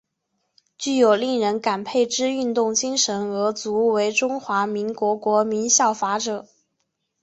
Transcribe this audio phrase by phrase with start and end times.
[0.79, 6.47] 具有令人感佩之运动精神而足为中华民国国民效法者。